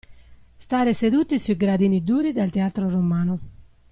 [0.55, 3.39] Stare seduti sui gradini duri del teatro romano.